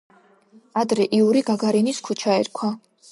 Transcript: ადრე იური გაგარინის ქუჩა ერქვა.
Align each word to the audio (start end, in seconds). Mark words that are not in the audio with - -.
ადრე 0.83 1.05
იური 1.19 1.43
გაგარინის 1.51 2.03
ქუჩა 2.09 2.41
ერქვა. 2.45 2.73